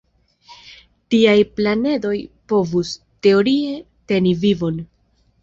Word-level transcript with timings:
Tiaj 1.13 1.35
planedoj 1.59 2.15
povus, 2.53 2.95
teorie, 3.27 3.77
teni 4.15 4.35
vivon. 4.47 4.83